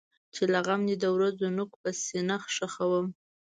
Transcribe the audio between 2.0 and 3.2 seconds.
سینه خښوم.